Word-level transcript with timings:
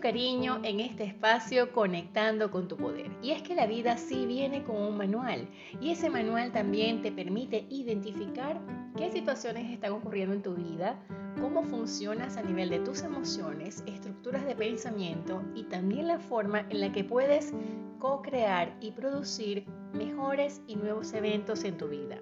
cariño 0.00 0.60
en 0.62 0.80
este 0.80 1.04
espacio 1.04 1.72
conectando 1.72 2.50
con 2.50 2.68
tu 2.68 2.76
poder. 2.76 3.10
Y 3.22 3.30
es 3.32 3.42
que 3.42 3.54
la 3.54 3.66
vida 3.66 3.96
sí 3.96 4.26
viene 4.26 4.62
con 4.64 4.76
un 4.76 4.96
manual 4.96 5.48
y 5.80 5.90
ese 5.90 6.10
manual 6.10 6.52
también 6.52 7.02
te 7.02 7.12
permite 7.12 7.66
identificar 7.70 8.60
qué 8.96 9.10
situaciones 9.10 9.70
están 9.70 9.92
ocurriendo 9.92 10.34
en 10.34 10.42
tu 10.42 10.54
vida, 10.54 10.98
cómo 11.40 11.62
funcionas 11.62 12.36
a 12.36 12.42
nivel 12.42 12.70
de 12.70 12.80
tus 12.80 13.02
emociones, 13.02 13.82
estructuras 13.86 14.46
de 14.46 14.54
pensamiento 14.54 15.42
y 15.54 15.64
también 15.64 16.08
la 16.08 16.18
forma 16.18 16.66
en 16.70 16.80
la 16.80 16.92
que 16.92 17.04
puedes 17.04 17.52
co-crear 17.98 18.76
y 18.80 18.92
producir 18.92 19.64
mejores 19.92 20.60
y 20.66 20.76
nuevos 20.76 21.12
eventos 21.12 21.64
en 21.64 21.76
tu 21.76 21.88
vida. 21.88 22.18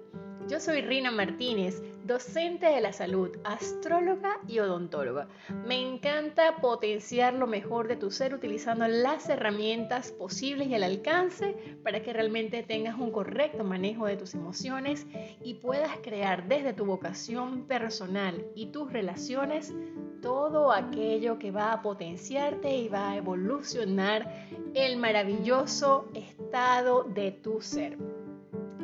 Yo 0.47 0.59
soy 0.59 0.81
Rina 0.81 1.09
Martínez, 1.09 1.81
docente 2.05 2.67
de 2.67 2.81
la 2.81 2.93
salud, 2.93 3.31
astróloga 3.43 4.39
y 4.47 4.59
odontóloga. 4.59 5.27
Me 5.65 5.81
encanta 5.81 6.57
potenciar 6.57 7.33
lo 7.33 7.47
mejor 7.47 7.87
de 7.87 7.95
tu 7.95 8.11
ser 8.11 8.35
utilizando 8.35 8.87
las 8.87 9.27
herramientas 9.27 10.11
posibles 10.11 10.67
y 10.67 10.75
al 10.75 10.83
alcance 10.83 11.55
para 11.83 12.03
que 12.03 12.13
realmente 12.13 12.61
tengas 12.61 12.99
un 12.99 13.11
correcto 13.11 13.63
manejo 13.63 14.05
de 14.05 14.17
tus 14.17 14.35
emociones 14.35 15.07
y 15.43 15.55
puedas 15.55 15.97
crear 16.03 16.47
desde 16.47 16.73
tu 16.73 16.85
vocación 16.85 17.65
personal 17.65 18.45
y 18.53 18.67
tus 18.67 18.93
relaciones 18.93 19.73
todo 20.21 20.71
aquello 20.71 21.39
que 21.39 21.51
va 21.51 21.73
a 21.73 21.81
potenciarte 21.81 22.75
y 22.75 22.87
va 22.87 23.11
a 23.11 23.17
evolucionar 23.17 24.47
el 24.75 24.97
maravilloso 24.97 26.07
estado 26.13 27.03
de 27.03 27.31
tu 27.31 27.61
ser. 27.61 27.97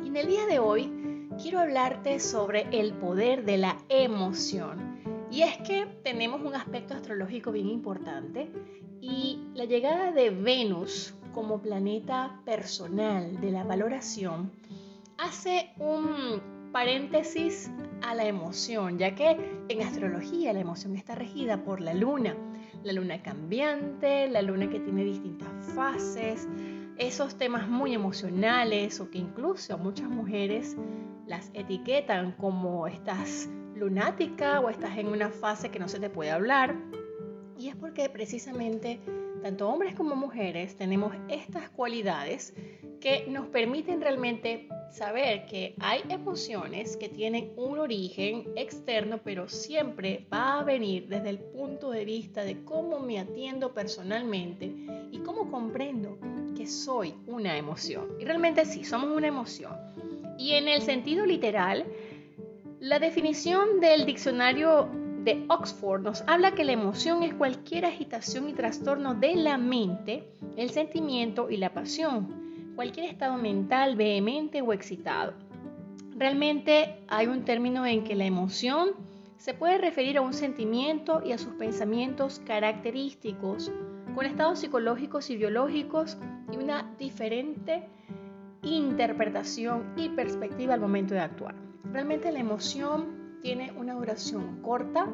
Y 0.04 0.08
en 0.08 0.16
el 0.16 0.26
día 0.26 0.46
de 0.46 0.58
hoy, 0.58 1.01
quiero 1.40 1.60
hablarte 1.60 2.20
sobre 2.20 2.66
el 2.72 2.92
poder 2.94 3.44
de 3.44 3.58
la 3.58 3.78
emoción. 3.88 4.98
Y 5.30 5.42
es 5.42 5.56
que 5.58 5.86
tenemos 6.02 6.42
un 6.42 6.54
aspecto 6.54 6.94
astrológico 6.94 7.52
bien 7.52 7.68
importante 7.68 8.50
y 9.00 9.40
la 9.54 9.64
llegada 9.64 10.12
de 10.12 10.30
Venus 10.30 11.14
como 11.32 11.62
planeta 11.62 12.40
personal 12.44 13.40
de 13.40 13.50
la 13.50 13.64
valoración 13.64 14.52
hace 15.16 15.70
un 15.78 16.70
paréntesis 16.72 17.70
a 18.02 18.14
la 18.14 18.24
emoción, 18.24 18.98
ya 18.98 19.14
que 19.14 19.36
en 19.68 19.82
astrología 19.82 20.52
la 20.52 20.60
emoción 20.60 20.96
está 20.96 21.14
regida 21.14 21.64
por 21.64 21.80
la 21.80 21.94
luna, 21.94 22.36
la 22.82 22.92
luna 22.92 23.22
cambiante, 23.22 24.28
la 24.28 24.42
luna 24.42 24.68
que 24.68 24.80
tiene 24.80 25.04
distintas 25.04 25.48
fases, 25.74 26.48
esos 26.96 27.36
temas 27.36 27.68
muy 27.68 27.94
emocionales 27.94 29.00
o 29.00 29.10
que 29.10 29.18
incluso 29.18 29.78
muchas 29.78 30.08
mujeres 30.08 30.76
las 31.32 31.50
etiquetan 31.54 32.32
como 32.32 32.86
estás 32.86 33.48
lunática 33.74 34.60
o 34.60 34.68
estás 34.68 34.98
en 34.98 35.06
una 35.06 35.30
fase 35.30 35.70
que 35.70 35.78
no 35.78 35.88
se 35.88 35.98
te 35.98 36.10
puede 36.10 36.30
hablar. 36.30 36.76
Y 37.58 37.68
es 37.68 37.76
porque 37.76 38.10
precisamente 38.10 39.00
tanto 39.42 39.66
hombres 39.66 39.94
como 39.94 40.14
mujeres 40.14 40.76
tenemos 40.76 41.14
estas 41.30 41.70
cualidades 41.70 42.54
que 43.00 43.24
nos 43.28 43.46
permiten 43.46 44.02
realmente 44.02 44.68
saber 44.90 45.46
que 45.46 45.74
hay 45.80 46.02
emociones 46.10 46.98
que 46.98 47.08
tienen 47.08 47.50
un 47.56 47.78
origen 47.78 48.44
externo, 48.54 49.18
pero 49.24 49.48
siempre 49.48 50.26
va 50.30 50.60
a 50.60 50.64
venir 50.64 51.08
desde 51.08 51.30
el 51.30 51.38
punto 51.38 51.90
de 51.90 52.04
vista 52.04 52.44
de 52.44 52.62
cómo 52.62 52.98
me 52.98 53.18
atiendo 53.18 53.72
personalmente 53.72 54.70
y 55.10 55.18
cómo 55.20 55.50
comprendo 55.50 56.18
que 56.54 56.66
soy 56.66 57.14
una 57.26 57.56
emoción. 57.56 58.08
Y 58.20 58.26
realmente 58.26 58.66
sí, 58.66 58.84
somos 58.84 59.16
una 59.16 59.28
emoción. 59.28 59.72
Y 60.38 60.52
en 60.52 60.68
el 60.68 60.82
sentido 60.82 61.26
literal, 61.26 61.84
la 62.80 62.98
definición 62.98 63.80
del 63.80 64.06
diccionario 64.06 64.88
de 65.24 65.44
Oxford 65.48 66.02
nos 66.02 66.24
habla 66.26 66.52
que 66.52 66.64
la 66.64 66.72
emoción 66.72 67.22
es 67.22 67.32
cualquier 67.34 67.86
agitación 67.86 68.48
y 68.48 68.54
trastorno 68.54 69.14
de 69.14 69.36
la 69.36 69.56
mente, 69.56 70.24
el 70.56 70.70
sentimiento 70.70 71.48
y 71.48 71.58
la 71.58 71.72
pasión, 71.72 72.74
cualquier 72.74 73.06
estado 73.06 73.36
mental 73.36 73.94
vehemente 73.94 74.62
o 74.62 74.72
excitado. 74.72 75.34
Realmente 76.16 76.98
hay 77.08 77.28
un 77.28 77.44
término 77.44 77.86
en 77.86 78.02
que 78.02 78.16
la 78.16 78.24
emoción 78.24 78.90
se 79.36 79.54
puede 79.54 79.78
referir 79.78 80.18
a 80.18 80.22
un 80.22 80.34
sentimiento 80.34 81.22
y 81.24 81.32
a 81.32 81.38
sus 81.38 81.54
pensamientos 81.54 82.40
característicos, 82.44 83.72
con 84.14 84.26
estados 84.26 84.58
psicológicos 84.58 85.30
y 85.30 85.36
biológicos 85.36 86.18
y 86.52 86.56
una 86.56 86.92
diferente 86.98 87.88
interpretación 88.62 89.92
y 89.96 90.08
perspectiva 90.10 90.74
al 90.74 90.80
momento 90.80 91.14
de 91.14 91.20
actuar. 91.20 91.54
Realmente 91.92 92.30
la 92.32 92.38
emoción 92.38 93.38
tiene 93.42 93.72
una 93.76 93.94
duración 93.94 94.62
corta, 94.62 95.08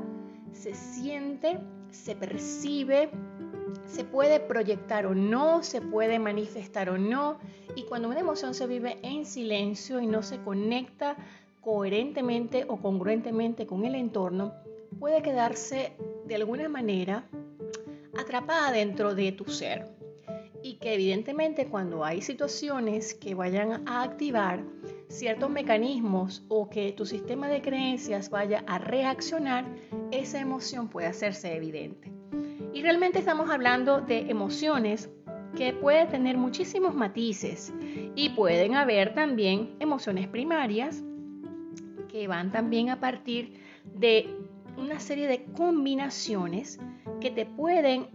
se 0.53 0.75
siente, 0.75 1.59
se 1.91 2.14
percibe, 2.14 3.10
se 3.86 4.04
puede 4.04 4.38
proyectar 4.41 5.06
o 5.06 5.14
no, 5.14 5.62
se 5.62 5.81
puede 5.81 6.19
manifestar 6.19 6.91
o 6.91 6.98
no, 6.98 7.38
y 7.75 7.84
cuando 7.84 8.09
una 8.09 8.20
emoción 8.20 8.54
se 8.54 8.66
vive 8.66 8.98
en 9.03 9.25
silencio 9.25 10.00
y 10.00 10.06
no 10.06 10.22
se 10.22 10.38
conecta 10.38 11.16
coherentemente 11.60 12.65
o 12.69 12.76
congruentemente 12.76 13.66
con 13.66 13.84
el 13.84 13.94
entorno, 13.94 14.53
puede 14.98 15.22
quedarse 15.22 15.92
de 16.26 16.34
alguna 16.34 16.69
manera 16.69 17.25
atrapada 18.19 18.72
dentro 18.72 19.15
de 19.15 19.32
tu 19.32 19.44
ser 19.47 19.97
y 20.63 20.75
que 20.75 20.95
evidentemente 20.95 21.67
cuando 21.67 22.05
hay 22.05 22.21
situaciones 22.21 23.15
que 23.15 23.35
vayan 23.35 23.87
a 23.89 24.03
activar 24.03 24.65
ciertos 25.09 25.51
mecanismos 25.51 26.45
o 26.49 26.69
que 26.69 26.93
tu 26.93 27.07
sistema 27.07 27.49
de 27.49 27.63
creencias 27.63 28.31
vaya 28.31 28.65
a 28.67 28.79
reaccionar, 28.79 29.65
esa 30.11 30.41
emoción 30.41 30.89
puede 30.89 31.07
hacerse 31.07 31.55
evidente. 31.55 32.13
Y 32.73 32.83
realmente 32.83 33.19
estamos 33.19 33.51
hablando 33.51 34.01
de 34.01 34.31
emociones 34.31 35.11
que 35.57 35.73
pueden 35.73 36.09
tener 36.09 36.37
muchísimos 36.37 36.95
matices 36.95 37.73
y 38.15 38.31
pueden 38.31 38.75
haber 38.75 39.15
también 39.15 39.75
emociones 39.81 40.29
primarias 40.29 41.03
que 42.09 42.29
van 42.29 42.53
también 42.53 42.91
a 42.91 43.01
partir 43.01 43.55
de 43.85 44.29
una 44.77 45.01
serie 45.01 45.27
de 45.27 45.45
combinaciones 45.45 46.79
que 47.21 47.31
te 47.31 47.47
pueden 47.47 48.09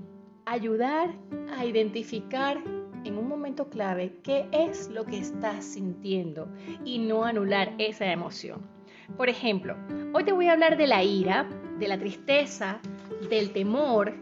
ayudar 0.46 1.14
a 1.56 1.66
identificar 1.66 2.62
en 3.04 3.18
un 3.18 3.28
momento 3.28 3.70
clave 3.70 4.18
qué 4.24 4.48
es 4.52 4.90
lo 4.90 5.06
que 5.06 5.18
estás 5.18 5.66
sintiendo 5.66 6.48
y 6.86 7.00
no 7.00 7.26
anular 7.26 7.74
esa 7.78 8.12
emoción. 8.12 8.62
Por 9.18 9.30
ejemplo, 9.30 9.76
hoy 10.14 10.24
te 10.24 10.31
voy 10.31 10.48
a 10.48 10.54
hablar 10.54 10.78
de 10.78 10.88
la 10.88 11.04
ira, 11.04 11.48
de 11.80 11.88
la 11.88 11.98
tristeza, 11.98 12.80
del 13.30 13.52
temor, 13.52 14.14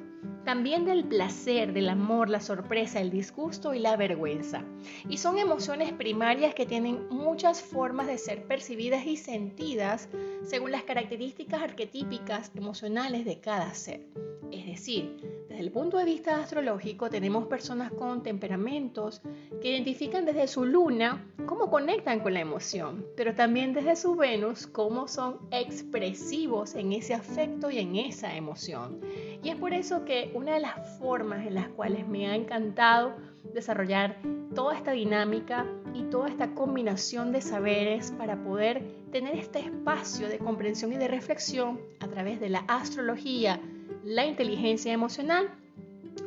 también 0.44 0.85
del 0.85 1.06
placer, 1.06 1.74
del 1.74 1.90
amor, 1.90 2.29
la 2.29 2.41
sorpresa, 2.41 3.00
el 3.00 3.12
disgusto 3.12 3.74
y 3.74 3.79
la 3.79 3.96
vergüenza. 3.96 4.63
Y 5.09 5.18
son 5.18 5.38
emociones 5.38 5.94
primarias 5.94 6.53
que 6.53 6.66
tienen 6.66 7.07
muchas 7.09 7.62
formas 7.62 8.07
de 8.07 8.18
ser 8.18 8.44
percibidas 8.46 9.06
y 9.06 9.18
sentidas 9.18 10.09
según 10.44 10.72
las 10.72 10.84
características 10.84 11.62
arquetípicas 11.62 12.52
emocionales 12.56 13.25
de 13.25 13.40
cada 13.40 13.74
ser. 13.74 14.06
Es 14.52 14.66
decir, 14.66 15.18
desde 15.47 15.63
el 15.63 15.72
punto 15.72 15.97
de 15.97 16.06
vista 16.06 16.41
astrológico 16.41 17.09
tenemos 17.09 17.47
personas 17.47 17.91
con 17.91 18.22
temperamentos 18.22 19.22
que 19.62 19.69
identifican 19.69 20.25
desde 20.25 20.47
su 20.47 20.66
luna 20.66 21.25
cómo 21.46 21.69
conectan 21.69 22.19
con 22.19 22.34
la 22.34 22.41
emoción, 22.41 23.06
pero 23.16 23.34
también 23.34 23.73
desde 23.73 23.96
su 23.96 24.16
Venus 24.16 24.68
cómo 24.68 25.08
son 25.08 25.40
expresivos 25.52 26.75
en 26.75 26.91
ese 26.94 27.13
afecto 27.13 27.72
y 27.72 27.79
en 27.79 27.96
esa 27.96 28.35
emoción. 28.35 29.00
Y 29.44 29.50
es 29.50 29.56
por 29.56 29.74
eso 29.74 30.06
que 30.06 30.31
una 30.35 30.53
de 30.53 30.59
las 30.59 31.00
formas 31.00 31.46
en 31.46 31.56
las 31.56 31.68
cuales 31.69 32.07
me 32.07 32.28
ha 32.28 32.35
encantado 32.35 33.16
desarrollar 33.53 34.18
toda 34.53 34.75
esta 34.75 34.91
dinámica 34.91 35.66
y 35.94 36.03
toda 36.03 36.29
esta 36.29 36.53
combinación 36.53 37.31
de 37.31 37.41
saberes 37.41 38.12
para 38.12 38.44
poder 38.44 38.84
tener 39.12 39.35
este 39.35 39.59
espacio 39.59 40.28
de 40.28 40.38
comprensión 40.38 40.94
y 40.94 40.97
de 40.97 41.07
reflexión 41.07 41.79
a 41.99 42.08
través 42.08 42.40
de 42.40 42.49
la 42.49 42.59
astrología, 42.67 43.59
la 44.03 44.26
inteligencia 44.26 44.93
emocional 44.93 45.49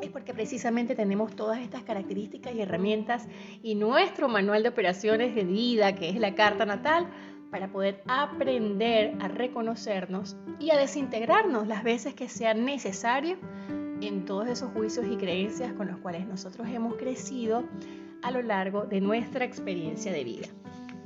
es 0.00 0.10
porque 0.10 0.34
precisamente 0.34 0.94
tenemos 0.94 1.34
todas 1.36 1.60
estas 1.60 1.82
características 1.82 2.54
y 2.54 2.60
herramientas 2.60 3.26
y 3.62 3.74
nuestro 3.74 4.28
manual 4.28 4.62
de 4.62 4.70
operaciones 4.70 5.34
de 5.34 5.44
vida, 5.44 5.94
que 5.94 6.08
es 6.08 6.16
la 6.16 6.34
carta 6.34 6.66
natal, 6.66 7.08
para 7.54 7.68
poder 7.68 8.02
aprender 8.08 9.14
a 9.20 9.28
reconocernos 9.28 10.34
y 10.58 10.72
a 10.72 10.76
desintegrarnos 10.76 11.68
las 11.68 11.84
veces 11.84 12.12
que 12.12 12.28
sea 12.28 12.52
necesario 12.52 13.36
en 14.00 14.24
todos 14.24 14.48
esos 14.48 14.72
juicios 14.72 15.06
y 15.08 15.16
creencias 15.16 15.72
con 15.74 15.86
los 15.86 15.98
cuales 15.98 16.26
nosotros 16.26 16.66
hemos 16.66 16.96
crecido 16.96 17.62
a 18.22 18.32
lo 18.32 18.42
largo 18.42 18.86
de 18.86 19.00
nuestra 19.00 19.44
experiencia 19.44 20.10
de 20.10 20.24
vida. 20.24 20.48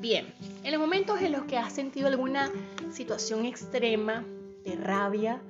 Bien, 0.01 0.33
en 0.65 0.73
los 0.73 0.81
momentos 0.81 1.21
en 1.21 1.33
los 1.33 1.45
que 1.45 1.59
has 1.59 1.75
sentido 1.75 2.09
alguna 2.09 2.51
situación 2.89 3.45
extrema 3.45 4.25
de 4.65 4.75
rabia, 4.75 5.43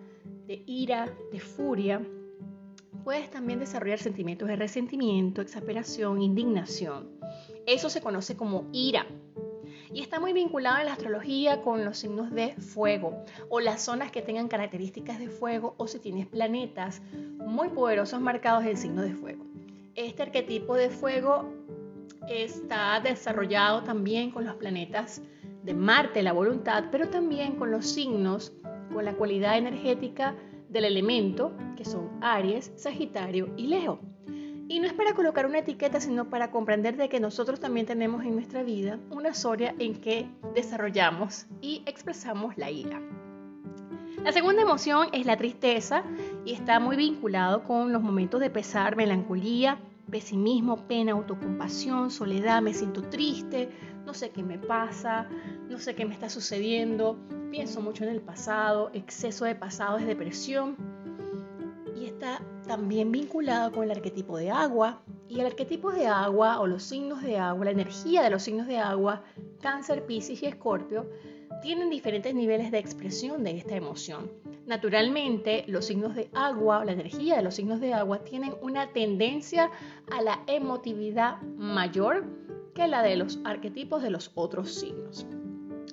de 0.49 0.65
ira, 0.67 1.09
de 1.31 1.39
furia, 1.39 2.03
puedes 3.05 3.31
también 3.31 3.61
desarrollar 3.61 4.01
sentimientos 4.01 4.49
de 4.49 4.57
resentimiento, 4.57 5.43
exasperación, 5.43 6.23
indignación. 6.23 7.21
Eso 7.67 7.89
se 7.89 8.01
conoce 8.01 8.37
como 8.37 8.69
ira. 8.73 9.07
Y 9.93 10.01
está 10.01 10.21
muy 10.21 10.33
vinculado 10.33 10.79
en 10.79 10.87
la 10.87 10.93
astrología 10.93 11.63
con 11.63 11.85
los 11.85 11.99
signos 11.99 12.31
de 12.31 12.55
fuego 12.55 13.25
o 13.49 13.61
las 13.61 13.83
zonas 13.83 14.11
que 14.11 14.23
tengan 14.23 14.49
características 14.49 15.19
de 15.19 15.29
fuego 15.29 15.75
o 15.79 15.87
si 15.87 15.99
tienes 15.99 16.27
planetas 16.27 17.03
muy 17.39 17.69
poderosos 17.69 18.21
marcados 18.21 18.65
en 18.65 18.77
signos 18.77 19.05
de 19.05 19.15
fuego. 19.15 19.45
Este 19.95 20.23
arquetipo 20.23 20.77
de 20.77 20.91
fuego 20.91 21.53
está 22.29 23.01
desarrollado 23.01 23.83
también 23.83 24.31
con 24.31 24.45
los 24.45 24.57
planetas 24.57 25.23
de 25.63 25.75
Marte, 25.75 26.23
la 26.23 26.33
voluntad, 26.33 26.85
pero 26.91 27.09
también 27.09 27.57
con 27.57 27.71
los 27.71 27.87
signos, 27.87 28.53
con 28.93 29.05
la 29.05 29.15
cualidad 29.15 29.59
energética 29.59 30.35
del 30.69 30.85
elemento, 30.85 31.53
que 31.77 31.85
son 31.85 32.11
Aries, 32.21 32.73
Sagitario 32.77 33.53
y 33.57 33.67
Leo. 33.67 34.01
Y 34.71 34.81
no 34.81 34.87
es 34.87 34.93
para 34.93 35.15
colocar 35.15 35.47
una 35.47 35.61
etiqueta, 35.61 35.99
sino 35.99 36.29
para 36.29 36.51
comprender 36.51 36.99
de 36.99 37.09
que 37.09 37.21
nosotros 37.21 37.59
también 37.59 37.87
tenemos 37.87 38.23
en 38.25 38.35
nuestra 38.35 38.63
vida 38.63 38.99
una 39.11 39.33
zoria 39.33 39.75
en 39.79 39.95
que 39.95 40.29
desarrollamos 40.55 41.47
y 41.63 41.83
expresamos 41.87 42.59
la 42.59 42.71
ira. 42.71 43.01
La 44.23 44.31
segunda 44.31 44.61
emoción 44.61 45.09
es 45.13 45.25
la 45.25 45.39
tristeza 45.39 46.03
y 46.45 46.53
está 46.53 46.81
muy 46.81 46.97
vinculado 46.97 47.65
con 47.65 47.95
los 47.95 48.03
momentos 48.03 48.41
de 48.41 48.51
pesar, 48.51 48.95
melancolía, 48.95 49.79
pesimismo, 50.11 50.87
pena, 50.87 51.13
autocompasión, 51.13 52.11
soledad, 52.11 52.61
me 52.61 52.75
siento 52.75 53.03
triste, 53.03 53.71
no 54.05 54.13
sé 54.13 54.31
qué 54.31 54.43
me 54.43 54.59
pasa, 54.59 55.29
no 55.71 55.79
sé 55.79 55.95
qué 55.95 56.05
me 56.05 56.13
está 56.13 56.29
sucediendo, 56.29 57.17
pienso 57.51 57.81
mucho 57.81 58.05
en 58.05 58.11
el 58.11 58.21
pasado, 58.21 58.91
exceso 58.93 59.47
de 59.47 59.55
pasado 59.55 59.97
es 59.97 60.07
depresión 60.07 60.77
también 62.69 63.11
vinculado 63.11 63.73
con 63.73 63.83
el 63.83 63.91
arquetipo 63.91 64.37
de 64.37 64.51
agua 64.51 65.03
y 65.29 65.41
el 65.41 65.47
arquetipo 65.47 65.91
de 65.91 66.07
agua 66.07 66.61
o 66.61 66.67
los 66.67 66.85
signos 66.85 67.23
de 67.23 67.39
agua, 67.39 67.65
la 67.65 67.71
energía 67.73 68.23
de 68.23 68.31
los 68.31 68.43
signos 68.43 68.69
de 68.69 68.79
agua, 68.79 69.25
cáncer, 69.61 70.07
piscis 70.07 70.43
y 70.43 70.47
escorpio, 70.47 71.11
tienen 71.63 71.91
diferentes 71.91 72.35
niveles 72.35 72.71
de 72.71 72.79
expresión 72.79 73.43
de 73.43 73.57
esta 73.57 73.75
emoción. 73.75 74.31
Naturalmente, 74.67 75.65
los 75.67 75.87
signos 75.87 76.15
de 76.15 76.29
agua, 76.35 76.85
la 76.85 76.93
energía 76.93 77.37
de 77.37 77.43
los 77.43 77.55
signos 77.55 77.81
de 77.81 77.95
agua, 77.95 78.19
tienen 78.23 78.55
una 78.61 78.93
tendencia 78.93 79.71
a 80.13 80.23
la 80.23 80.43
emotividad 80.47 81.41
mayor 81.57 82.25
que 82.75 82.87
la 82.87 83.03
de 83.03 83.17
los 83.17 83.41
arquetipos 83.45 84.03
de 84.03 84.11
los 84.11 84.31
otros 84.35 84.73
signos. 84.73 85.27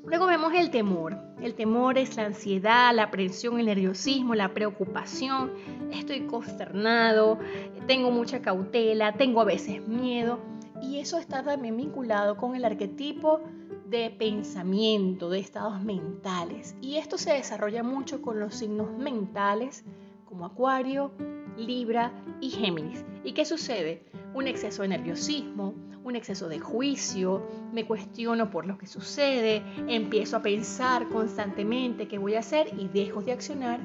Luego 0.06 0.28
vemos 0.28 0.54
el 0.54 0.70
temor. 0.70 1.18
El 1.42 1.56
temor 1.56 1.98
es 1.98 2.16
la 2.16 2.26
ansiedad, 2.26 2.94
la 2.94 3.04
aprensión, 3.04 3.60
el 3.60 3.66
nerviosismo, 3.66 4.36
la 4.36 4.54
preocupación. 4.54 5.52
Estoy 5.92 6.22
consternado, 6.28 7.40
tengo 7.88 8.12
mucha 8.12 8.42
cautela, 8.42 9.14
tengo 9.14 9.42
a 9.42 9.46
veces 9.46 9.88
miedo. 9.88 10.40
Y 10.82 11.00
eso 11.00 11.18
está 11.18 11.44
también 11.44 11.78
vinculado 11.78 12.38
con 12.38 12.56
el 12.56 12.66
arquetipo 12.66 13.42
de 13.88 14.10
pensamiento, 14.10 15.30
de 15.30 15.40
estados 15.40 15.82
mentales. 15.82 16.76
Y 16.82 16.98
esto 16.98 17.18
se 17.18 17.34
desarrolla 17.34 17.84
mucho 17.84 18.22
con 18.22 18.40
los 18.40 18.56
signos 18.56 18.92
mentales 18.98 19.84
como 20.26 20.46
Acuario, 20.46 21.12
Libra 21.58 22.12
y 22.42 22.50
Géminis. 22.50 23.06
¿Y 23.24 23.34
qué 23.34 23.46
sucede? 23.46 24.04
Un 24.34 24.48
exceso 24.48 24.82
de 24.82 24.90
nerviosismo, 24.90 25.74
un 26.04 26.16
exceso 26.16 26.50
de 26.50 26.60
juicio, 26.60 27.42
me 27.72 27.86
cuestiono 27.86 28.50
por 28.50 28.66
lo 28.68 28.78
que 28.78 28.86
sucede, 28.86 29.64
empiezo 29.88 30.38
a 30.38 30.42
pensar 30.42 31.08
constantemente 31.10 32.08
qué 32.08 32.18
voy 32.18 32.36
a 32.36 32.40
hacer 32.40 32.70
y 32.78 32.88
dejo 32.88 33.22
de 33.22 33.32
accionar 33.32 33.80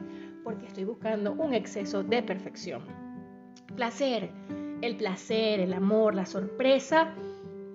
porque 0.45 0.67
estoy 0.67 0.85
buscando 0.85 1.33
un 1.33 1.55
exceso 1.55 2.03
de 2.03 2.23
perfección. 2.23 2.83
Placer, 3.77 4.31
el 4.83 4.97
placer, 4.97 5.61
el 5.61 5.73
amor, 5.73 6.15
la 6.15 6.27
sorpresa 6.27 7.15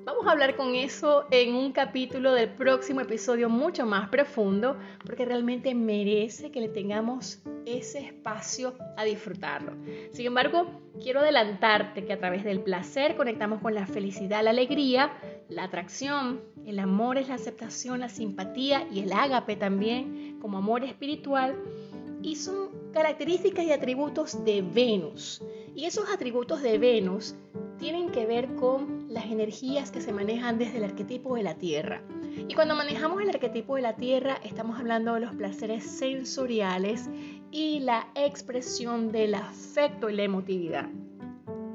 Vamos 0.05 0.27
a 0.27 0.33
hablar 0.33 0.55
con 0.55 0.75
eso 0.75 1.25
en 1.31 1.55
un 1.55 1.71
capítulo 1.71 2.31
del 2.33 2.49
próximo 2.49 3.01
episodio 3.01 3.49
mucho 3.49 3.87
más 3.87 4.07
profundo, 4.09 4.77
porque 5.03 5.25
realmente 5.25 5.73
merece 5.73 6.51
que 6.51 6.61
le 6.61 6.69
tengamos 6.69 7.41
ese 7.65 8.05
espacio 8.05 8.75
a 8.97 9.03
disfrutarlo. 9.03 9.73
Sin 10.11 10.27
embargo, 10.27 10.79
quiero 11.01 11.21
adelantarte 11.21 12.05
que 12.05 12.13
a 12.13 12.19
través 12.19 12.43
del 12.43 12.59
placer 12.59 13.15
conectamos 13.15 13.61
con 13.63 13.73
la 13.73 13.87
felicidad, 13.87 14.43
la 14.43 14.51
alegría, 14.51 15.11
la 15.49 15.63
atracción, 15.63 16.39
el 16.67 16.77
amor 16.77 17.17
es 17.17 17.29
la 17.29 17.35
aceptación, 17.35 17.99
la 17.99 18.09
simpatía 18.09 18.87
y 18.91 18.99
el 18.99 19.11
ágape 19.11 19.55
también 19.55 20.37
como 20.39 20.59
amor 20.59 20.83
espiritual. 20.83 21.55
Y 22.25 22.37
son 22.37 22.71
características 22.91 23.65
y 23.65 23.71
atributos 23.71 24.43
de 24.43 24.63
Venus. 24.63 25.43
Y 25.75 25.85
esos 25.85 26.09
atributos 26.09 26.63
de 26.63 26.79
Venus 26.79 27.35
tienen 27.77 28.09
que 28.09 28.25
ver 28.25 28.55
con 28.55 29.05
las 29.13 29.25
energías 29.25 29.91
que 29.91 30.01
se 30.01 30.11
manejan 30.11 30.57
desde 30.57 30.79
el 30.79 30.85
arquetipo 30.85 31.35
de 31.35 31.43
la 31.43 31.53
Tierra. 31.53 32.01
Y 32.47 32.55
cuando 32.55 32.73
manejamos 32.73 33.21
el 33.21 33.29
arquetipo 33.29 33.75
de 33.75 33.83
la 33.83 33.95
Tierra, 33.95 34.39
estamos 34.43 34.79
hablando 34.79 35.13
de 35.13 35.19
los 35.19 35.35
placeres 35.35 35.83
sensoriales 35.83 37.11
y 37.51 37.81
la 37.81 38.07
expresión 38.15 39.11
del 39.11 39.35
afecto 39.35 40.09
y 40.09 40.15
la 40.15 40.23
emotividad. 40.23 40.89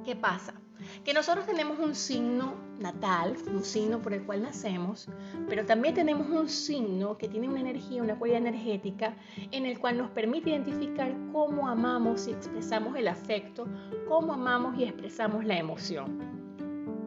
¿Qué 0.04 0.16
pasa? 0.16 0.60
Que 1.04 1.14
nosotros 1.14 1.46
tenemos 1.46 1.78
un 1.78 1.94
signo 1.94 2.54
natal, 2.78 3.36
un 3.46 3.64
signo 3.64 4.00
por 4.00 4.12
el 4.12 4.22
cual 4.24 4.42
nacemos, 4.42 5.08
pero 5.48 5.64
también 5.66 5.94
tenemos 5.94 6.28
un 6.28 6.48
signo 6.48 7.18
que 7.18 7.28
tiene 7.28 7.48
una 7.48 7.60
energía, 7.60 8.02
una 8.02 8.18
cualidad 8.18 8.40
energética, 8.40 9.16
en 9.50 9.66
el 9.66 9.78
cual 9.78 9.98
nos 9.98 10.10
permite 10.10 10.50
identificar 10.50 11.14
cómo 11.32 11.68
amamos 11.68 12.26
y 12.26 12.32
expresamos 12.32 12.96
el 12.96 13.08
afecto, 13.08 13.66
cómo 14.08 14.32
amamos 14.32 14.78
y 14.78 14.84
expresamos 14.84 15.44
la 15.44 15.58
emoción. 15.58 16.40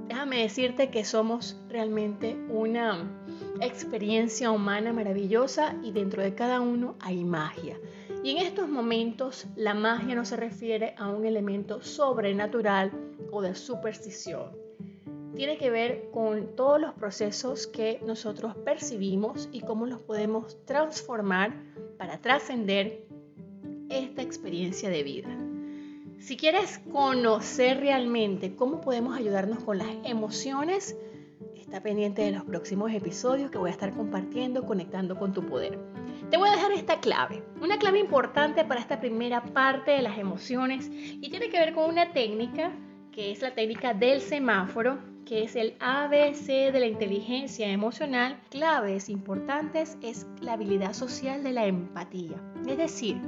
Déjame 0.07 0.41
decirte 0.41 0.89
que 0.89 1.05
somos 1.05 1.57
realmente 1.69 2.37
una 2.49 3.09
experiencia 3.61 4.51
humana 4.51 4.93
maravillosa 4.93 5.75
y 5.81 5.91
dentro 5.91 6.21
de 6.21 6.35
cada 6.35 6.61
uno 6.61 6.95
hay 6.99 7.23
magia. 7.23 7.77
Y 8.23 8.31
en 8.31 8.37
estos 8.37 8.69
momentos 8.69 9.45
la 9.55 9.73
magia 9.73 10.15
no 10.15 10.25
se 10.25 10.37
refiere 10.37 10.95
a 10.97 11.09
un 11.09 11.25
elemento 11.25 11.81
sobrenatural 11.81 12.91
o 13.31 13.41
de 13.41 13.53
superstición 13.53 14.63
tiene 15.35 15.57
que 15.57 15.69
ver 15.69 16.09
con 16.11 16.55
todos 16.55 16.79
los 16.79 16.93
procesos 16.93 17.67
que 17.67 17.99
nosotros 18.05 18.55
percibimos 18.57 19.49
y 19.51 19.61
cómo 19.61 19.85
los 19.85 20.01
podemos 20.01 20.63
transformar 20.65 21.53
para 21.97 22.19
trascender 22.19 23.05
esta 23.89 24.21
experiencia 24.21 24.89
de 24.89 25.03
vida. 25.03 25.29
Si 26.19 26.37
quieres 26.37 26.79
conocer 26.91 27.79
realmente 27.79 28.55
cómo 28.55 28.79
podemos 28.79 29.17
ayudarnos 29.17 29.63
con 29.63 29.79
las 29.79 29.89
emociones, 30.03 30.95
está 31.55 31.81
pendiente 31.81 32.21
de 32.21 32.31
los 32.31 32.45
próximos 32.45 32.93
episodios 32.93 33.49
que 33.49 33.57
voy 33.57 33.69
a 33.69 33.73
estar 33.73 33.93
compartiendo, 33.93 34.65
conectando 34.65 35.17
con 35.17 35.33
tu 35.33 35.45
poder. 35.45 35.79
Te 36.33 36.39
voy 36.39 36.49
a 36.49 36.53
dejar 36.53 36.71
esta 36.71 36.99
clave, 36.99 37.43
una 37.61 37.77
clave 37.77 37.99
importante 37.99 38.65
para 38.65 38.79
esta 38.79 38.99
primera 38.99 39.43
parte 39.43 39.91
de 39.91 40.01
las 40.01 40.17
emociones 40.17 40.89
y 40.91 41.29
tiene 41.29 41.49
que 41.49 41.59
ver 41.59 41.75
con 41.75 41.87
una 41.87 42.11
técnica 42.11 42.71
que 43.11 43.31
es 43.31 43.43
la 43.43 43.53
técnica 43.53 43.93
del 43.93 44.19
semáforo 44.19 44.97
que 45.27 45.43
es 45.43 45.55
el 45.55 45.75
ABC 45.79 46.71
de 46.73 46.79
la 46.79 46.87
inteligencia 46.87 47.69
emocional, 47.69 48.41
claves 48.49 49.09
importantes 49.09 49.95
es 50.01 50.25
la 50.41 50.53
habilidad 50.53 50.93
social 50.93 51.43
de 51.43 51.51
la 51.51 51.67
empatía. 51.67 52.41
Es 52.67 52.77
decir, 52.77 53.21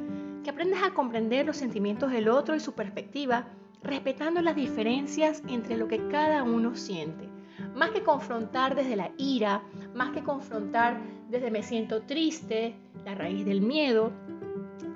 que 0.44 0.50
aprendas 0.50 0.82
a 0.82 0.96
comprender 0.96 1.46
los 1.46 1.58
sentimientos 1.58 2.12
del 2.12 2.28
otro 2.28 2.56
y 2.56 2.60
su 2.60 2.74
perspectiva, 2.74 3.46
respetando 3.84 4.42
las 4.42 4.56
diferencias 4.56 5.44
entre 5.48 5.78
lo 5.78 5.88
que 5.88 6.08
cada 6.08 6.42
uno 6.42 6.76
siente. 6.76 7.30
Más 7.76 7.92
que 7.92 8.02
confrontar 8.02 8.74
desde 8.74 8.96
la 8.96 9.12
ira, 9.20 9.62
más 9.94 10.10
que 10.10 10.24
confrontar 10.24 11.00
desde 11.30 11.52
me 11.52 11.62
siento 11.62 12.02
triste, 12.02 12.76
la 13.06 13.16
raíz 13.16 13.46
del 13.46 13.62
miedo, 13.62 14.12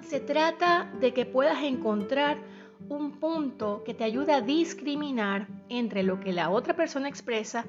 se 0.01 0.19
trata 0.19 0.91
de 0.99 1.13
que 1.13 1.25
puedas 1.25 1.63
encontrar 1.63 2.41
un 2.89 3.19
punto 3.19 3.83
que 3.85 3.93
te 3.93 4.03
ayuda 4.03 4.37
a 4.37 4.41
discriminar 4.41 5.47
entre 5.69 6.03
lo 6.03 6.19
que 6.19 6.33
la 6.33 6.49
otra 6.49 6.75
persona 6.75 7.07
expresa, 7.07 7.65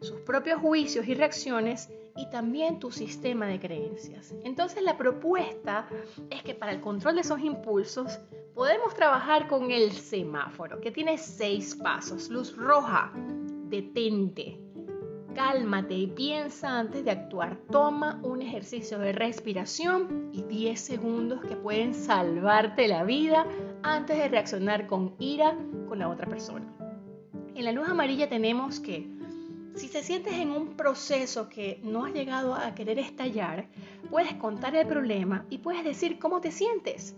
sus 0.00 0.20
propios 0.20 0.60
juicios 0.60 1.06
y 1.06 1.14
reacciones 1.14 1.88
y 2.16 2.28
también 2.30 2.80
tu 2.80 2.90
sistema 2.90 3.46
de 3.46 3.60
creencias. 3.60 4.34
Entonces 4.44 4.82
la 4.82 4.96
propuesta 4.96 5.88
es 6.30 6.42
que 6.42 6.54
para 6.54 6.72
el 6.72 6.80
control 6.80 7.14
de 7.14 7.20
esos 7.20 7.40
impulsos 7.40 8.18
podemos 8.54 8.94
trabajar 8.94 9.46
con 9.48 9.70
el 9.70 9.92
semáforo, 9.92 10.80
que 10.80 10.90
tiene 10.90 11.18
seis 11.18 11.74
pasos. 11.74 12.28
Luz 12.28 12.56
roja, 12.56 13.12
detente, 13.68 14.58
cálmate 15.34 15.94
y 15.94 16.06
piensa 16.06 16.78
antes 16.78 17.04
de 17.04 17.10
actuar. 17.10 17.58
Toma 17.70 18.20
un 18.22 18.40
ejercicio 18.40 18.98
de 18.98 19.12
respiración 19.12 20.30
y 20.32 20.42
10 20.42 20.80
segundos 20.80 21.44
que 21.44 21.56
pueden 21.56 21.94
salvarte 21.94 22.88
la 22.88 23.04
vida 23.04 23.46
antes 23.82 24.16
de 24.16 24.28
reaccionar 24.28 24.86
con 24.86 25.14
ira 25.18 25.56
con 25.88 25.98
la 25.98 26.08
otra 26.08 26.26
persona. 26.26 26.66
En 27.54 27.64
la 27.64 27.72
luz 27.72 27.88
amarilla 27.88 28.28
tenemos 28.28 28.80
que 28.80 29.08
si 29.74 29.88
te 29.88 30.02
sientes 30.02 30.34
en 30.34 30.52
un 30.52 30.76
proceso 30.76 31.48
que 31.48 31.80
no 31.82 32.04
has 32.04 32.12
llegado 32.12 32.54
a 32.54 32.74
querer 32.76 32.98
estallar, 33.00 33.66
puedes 34.08 34.34
contar 34.34 34.76
el 34.76 34.86
problema 34.86 35.46
y 35.50 35.58
puedes 35.58 35.82
decir 35.84 36.20
cómo 36.20 36.40
te 36.40 36.52
sientes. 36.52 37.16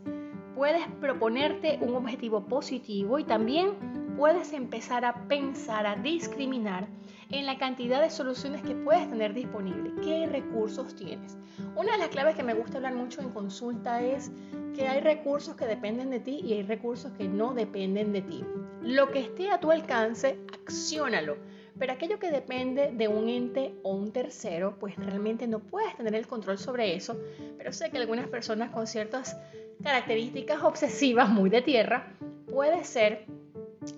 Puedes 0.55 0.87
proponerte 1.01 1.79
un 1.83 1.95
objetivo 1.95 2.47
positivo 2.47 3.19
y 3.19 3.25
también 3.25 4.15
puedes 4.17 4.55
empezar 4.55 5.05
a 5.05 5.29
pensar, 5.29 5.87
a 5.87 5.97
discriminar 5.97 6.89
en 7.31 7.47
la 7.47 7.59
cantidad 7.59 8.01
de 8.01 8.11
soluciones 8.11 8.63
que 8.63 8.75
puedes 8.75 9.09
tener 9.09 9.35
disponible. 9.35 9.93
¿Qué 10.03 10.27
recursos 10.27 10.95
tienes? 10.95 11.37
Una 11.75 11.93
de 11.93 11.99
las 11.99 12.09
claves 12.09 12.37
que 12.37 12.43
me 12.43 12.55
gusta 12.55 12.77
hablar 12.77 12.95
mucho 12.95 13.21
en 13.21 13.31
consulta 13.31 14.03
es 14.03 14.31
que 14.75 14.87
hay 14.87 15.01
recursos 15.01 15.57
que 15.57 15.67
dependen 15.67 16.11
de 16.11 16.21
ti 16.21 16.41
y 16.45 16.53
hay 16.53 16.63
recursos 16.63 17.13
que 17.13 17.27
no 17.27 17.55
dependen 17.55 18.13
de 18.13 18.23
ti. 18.23 18.45
Lo 18.83 19.11
que 19.11 19.21
esté 19.21 19.51
a 19.51 19.59
tu 19.59 19.71
alcance, 19.71 20.39
acciónalo. 20.63 21.37
Pero 21.79 21.93
aquello 21.93 22.19
que 22.19 22.31
depende 22.31 22.93
de 22.93 23.09
un 23.09 23.29
ente 23.29 23.75
o 23.83 23.95
un 23.95 24.13
tercero, 24.13 24.77
pues 24.79 24.97
realmente 24.97 25.47
no 25.47 25.59
puedes 25.59 25.95
tener 25.97 26.15
el 26.15 26.27
control 26.27 26.59
sobre 26.59 26.95
eso. 26.95 27.19
Pero 27.59 27.73
sé 27.73 27.91
que 27.91 27.99
algunas 27.99 28.29
personas 28.29 28.71
con 28.71 28.87
ciertas 28.87 29.37
características 29.83 30.63
obsesivas 30.63 31.29
muy 31.29 31.51
de 31.51 31.63
tierra, 31.63 32.15
puede 32.51 32.85
ser 32.85 33.27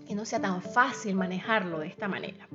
que 0.06 0.14
no 0.14 0.24
sea 0.24 0.40
tan 0.40 0.60
fácil 0.60 1.14
manejarlo 1.14 1.78
de 1.78 1.86
esta 1.86 2.08
manera. 2.08 2.48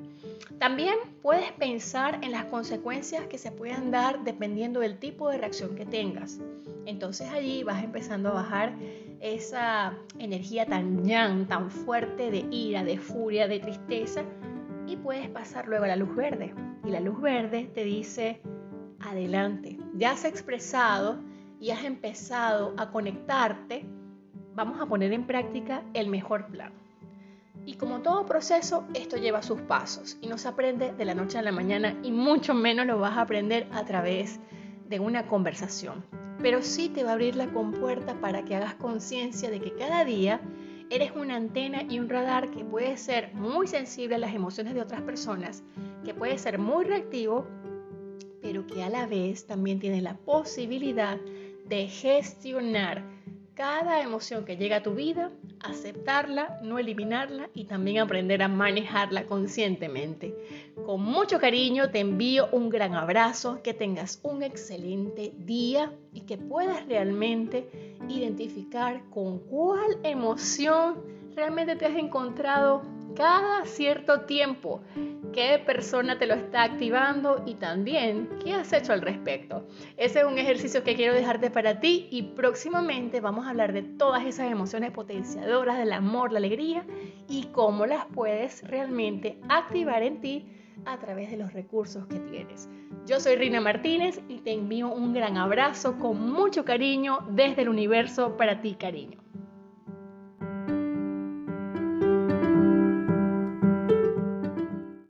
También 0.63 0.95
puedes 1.21 1.51
pensar 1.51 2.19
en 2.21 2.31
las 2.31 2.45
consecuencias 2.45 3.27
que 3.27 3.37
se 3.37 3.51
puedan 3.51 3.91
dar 3.91 4.23
dependiendo 4.23 4.79
del 4.79 4.97
tipo 4.97 5.27
de 5.29 5.37
reacción 5.37 5.75
que 5.75 5.85
tengas. 5.85 6.39
Entonces 6.85 7.29
allí 7.33 7.65
vas 7.65 7.83
empezando 7.83 8.29
a 8.29 8.35
bajar 8.35 8.73
esa 9.19 9.93
energía 10.19 10.65
tan 10.65 11.03
yang, 11.03 11.49
tan 11.49 11.69
fuerte 11.69 12.31
de 12.31 12.47
ira, 12.49 12.85
de 12.85 12.97
furia, 12.97 13.49
de 13.49 13.59
tristeza 13.59 14.23
y 14.87 14.95
puedes 14.95 15.27
pasar 15.27 15.67
luego 15.67 15.83
a 15.83 15.89
la 15.89 15.97
luz 15.97 16.15
verde. 16.15 16.53
Y 16.85 16.91
la 16.91 17.01
luz 17.01 17.19
verde 17.19 17.69
te 17.75 17.83
dice, 17.83 18.39
adelante, 19.01 19.77
ya 19.95 20.11
has 20.11 20.23
expresado 20.23 21.19
y 21.59 21.71
has 21.71 21.83
empezado 21.83 22.73
a 22.77 22.89
conectarte, 22.89 23.83
vamos 24.55 24.79
a 24.79 24.85
poner 24.85 25.11
en 25.11 25.27
práctica 25.27 25.83
el 25.93 26.07
mejor 26.07 26.47
plan. 26.47 26.71
Y 27.65 27.75
como 27.75 28.01
todo 28.01 28.25
proceso, 28.25 28.85
esto 28.93 29.17
lleva 29.17 29.41
sus 29.41 29.61
pasos 29.61 30.17
y 30.21 30.27
no 30.27 30.37
se 30.37 30.49
aprende 30.49 30.93
de 30.93 31.05
la 31.05 31.15
noche 31.15 31.37
a 31.37 31.41
la 31.41 31.51
mañana 31.51 31.97
y 32.03 32.11
mucho 32.11 32.53
menos 32.53 32.85
lo 32.85 32.99
vas 32.99 33.17
a 33.17 33.21
aprender 33.21 33.67
a 33.71 33.85
través 33.85 34.39
de 34.89 34.99
una 34.99 35.27
conversación. 35.27 36.03
Pero 36.41 36.61
sí 36.61 36.89
te 36.89 37.03
va 37.03 37.11
a 37.11 37.13
abrir 37.13 37.35
la 37.35 37.47
compuerta 37.47 38.19
para 38.19 38.43
que 38.43 38.55
hagas 38.55 38.75
conciencia 38.75 39.49
de 39.49 39.61
que 39.61 39.73
cada 39.75 40.03
día 40.03 40.41
eres 40.89 41.11
una 41.15 41.37
antena 41.37 41.83
y 41.83 41.99
un 41.99 42.09
radar 42.09 42.51
que 42.51 42.65
puede 42.65 42.97
ser 42.97 43.33
muy 43.33 43.67
sensible 43.67 44.15
a 44.15 44.19
las 44.19 44.35
emociones 44.35 44.73
de 44.73 44.81
otras 44.81 45.01
personas, 45.01 45.63
que 46.03 46.13
puede 46.13 46.37
ser 46.37 46.59
muy 46.59 46.83
reactivo, 46.83 47.47
pero 48.41 48.67
que 48.67 48.83
a 48.83 48.89
la 48.89 49.07
vez 49.07 49.47
también 49.47 49.79
tiene 49.79 50.01
la 50.01 50.17
posibilidad 50.17 51.17
de 51.67 51.87
gestionar 51.87 53.12
cada 53.55 54.01
emoción 54.01 54.45
que 54.45 54.57
llega 54.57 54.77
a 54.77 54.83
tu 54.83 54.95
vida, 54.95 55.31
aceptarla, 55.59 56.59
no 56.63 56.79
eliminarla 56.79 57.49
y 57.53 57.65
también 57.65 57.99
aprender 57.99 58.41
a 58.41 58.47
manejarla 58.47 59.25
conscientemente. 59.25 60.35
Con 60.85 61.03
mucho 61.03 61.39
cariño 61.39 61.89
te 61.91 61.99
envío 61.99 62.49
un 62.51 62.69
gran 62.69 62.95
abrazo, 62.95 63.61
que 63.63 63.73
tengas 63.73 64.19
un 64.23 64.41
excelente 64.41 65.33
día 65.37 65.93
y 66.13 66.21
que 66.21 66.37
puedas 66.37 66.85
realmente 66.87 67.67
identificar 68.09 69.03
con 69.11 69.39
cuál 69.39 69.99
emoción 70.03 71.01
realmente 71.35 71.75
te 71.75 71.85
has 71.85 71.95
encontrado 71.95 72.81
cada 73.15 73.65
cierto 73.65 74.21
tiempo 74.21 74.81
qué 75.33 75.61
persona 75.65 76.17
te 76.17 76.25
lo 76.25 76.35
está 76.35 76.63
activando 76.63 77.43
y 77.45 77.55
también 77.55 78.29
qué 78.43 78.53
has 78.53 78.71
hecho 78.71 78.93
al 78.93 79.01
respecto. 79.01 79.67
Ese 79.97 80.19
es 80.19 80.25
un 80.25 80.37
ejercicio 80.37 80.83
que 80.83 80.95
quiero 80.95 81.13
dejarte 81.13 81.49
para 81.49 81.79
ti 81.81 82.07
y 82.11 82.21
próximamente 82.21 83.19
vamos 83.19 83.45
a 83.45 83.49
hablar 83.49 83.73
de 83.73 83.81
todas 83.81 84.25
esas 84.25 84.49
emociones 84.49 84.91
potenciadoras 84.91 85.77
del 85.77 85.91
amor, 85.91 86.31
la 86.31 86.37
alegría 86.37 86.85
y 87.27 87.47
cómo 87.51 87.85
las 87.85 88.05
puedes 88.05 88.65
realmente 88.67 89.39
activar 89.49 90.03
en 90.03 90.21
ti 90.21 90.45
a 90.85 90.97
través 90.99 91.31
de 91.31 91.37
los 91.37 91.51
recursos 91.53 92.05
que 92.07 92.19
tienes. 92.19 92.69
Yo 93.05 93.19
soy 93.19 93.35
Rina 93.35 93.59
Martínez 93.59 94.21
y 94.29 94.39
te 94.39 94.53
envío 94.53 94.93
un 94.93 95.13
gran 95.13 95.37
abrazo 95.37 95.97
con 95.99 96.31
mucho 96.31 96.63
cariño 96.63 97.25
desde 97.31 97.63
el 97.63 97.69
universo 97.69 98.37
para 98.37 98.61
ti, 98.61 98.75
cariño. 98.75 99.22